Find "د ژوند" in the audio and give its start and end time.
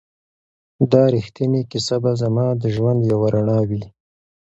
2.61-2.99